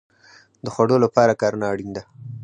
د 0.63 0.65
خوړو 0.73 0.97
لپاره 1.05 1.33
کرنه 1.41 1.65
اړین 1.71 1.89
ده 1.95 2.03